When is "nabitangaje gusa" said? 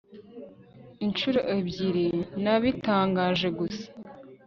2.43-3.87